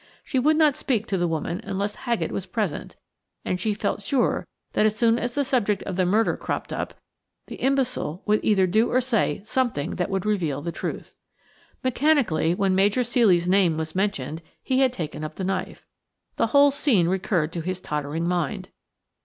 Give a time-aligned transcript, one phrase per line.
[0.23, 2.95] She would not speak to the woman unless Haggett was present,
[3.45, 6.95] and she felt sure that as soon as the subject of the murder cropped up,
[7.45, 11.13] the imbecile would either do or say something that would reveal the truth.
[11.83, 15.85] Mechanically, when Major Ceely's name was mentioned, he had taken up the knife.
[16.37, 18.69] The whole scene recurred to his tottering mind.